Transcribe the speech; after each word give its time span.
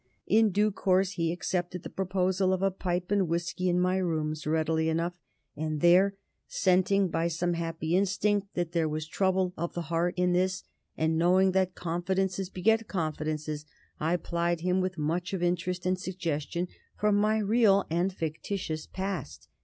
In 0.25 0.49
due 0.49 0.71
course, 0.71 1.11
he 1.11 1.31
accepted 1.31 1.83
the 1.83 1.89
proposal 1.91 2.53
of 2.53 2.63
a 2.63 2.71
pipe 2.71 3.11
and 3.11 3.27
whisky 3.27 3.69
in 3.69 3.79
my 3.79 3.97
rooms 3.97 4.47
readily 4.47 4.89
enough, 4.89 5.19
and 5.55 5.79
there, 5.79 6.15
scenting 6.47 7.09
by 7.09 7.27
some 7.27 7.53
happy 7.53 7.95
instinct 7.95 8.55
that 8.55 8.71
there 8.71 8.89
was 8.89 9.05
trouble 9.07 9.53
of 9.55 9.75
the 9.75 9.93
heart 9.93 10.15
in 10.17 10.33
this, 10.33 10.63
and 10.97 11.19
knowing 11.19 11.51
that 11.51 11.75
confidences 11.75 12.49
beget 12.49 12.87
confidences, 12.87 13.67
I 13.99 14.17
plied 14.17 14.61
him 14.61 14.81
with 14.81 14.97
much 14.97 15.33
of 15.33 15.43
interest 15.43 15.85
and 15.85 15.99
suggestion 15.99 16.67
from 16.99 17.15
my 17.15 17.37
real 17.37 17.85
and 17.91 18.11
fictitious 18.11 18.87
past. 18.87 19.49